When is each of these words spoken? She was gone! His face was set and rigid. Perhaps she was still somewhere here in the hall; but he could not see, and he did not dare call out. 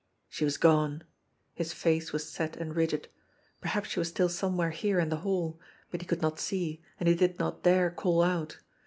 She 0.29 0.43
was 0.45 0.57
gone! 0.57 1.03
His 1.53 1.73
face 1.73 2.11
was 2.11 2.27
set 2.27 2.55
and 2.55 2.75
rigid. 2.75 3.07
Perhaps 3.61 3.89
she 3.91 3.99
was 3.99 4.09
still 4.09 4.29
somewhere 4.29 4.71
here 4.71 4.97
in 4.99 5.09
the 5.09 5.17
hall; 5.17 5.59
but 5.91 6.01
he 6.01 6.07
could 6.07 6.23
not 6.23 6.39
see, 6.39 6.81
and 6.99 7.07
he 7.07 7.13
did 7.13 7.37
not 7.37 7.61
dare 7.61 7.91
call 7.91 8.23
out. 8.23 8.57